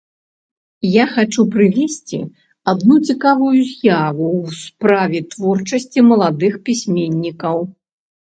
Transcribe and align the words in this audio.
Я 0.91 1.03
хачу 1.15 1.41
прывесці 1.55 2.19
адну 2.71 2.95
цікавую 3.13 3.51
з'яву 3.73 4.27
ў 4.45 4.49
справе 4.63 5.19
творчасці 5.33 5.99
маладых 6.09 6.53
пісьменнікаў. 6.71 7.57